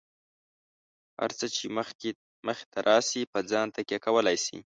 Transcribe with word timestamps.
هر 1.19 1.31
څه 1.39 1.45
چې 1.55 1.63
مخې 2.45 2.63
ته 2.71 2.79
راشي، 2.87 3.21
په 3.33 3.39
ځان 3.49 3.67
تکیه 3.75 3.99
کولای 4.05 4.37
شئ. 4.45 4.57